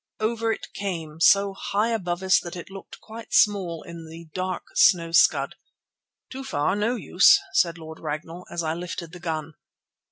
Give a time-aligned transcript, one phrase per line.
[0.19, 4.63] Over it came, so high above us that it looked quite small in the dark
[4.73, 5.53] snow scud.
[6.31, 9.53] "Too far—no use!" said Lord Ragnall, as I lifted the gun.